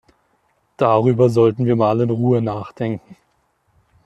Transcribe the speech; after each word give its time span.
Darüber 0.77 1.29
sollten 1.29 1.65
wir 1.67 1.75
mal 1.75 2.01
in 2.01 2.09
Ruhe 2.09 2.41
nachdenken. 2.41 3.17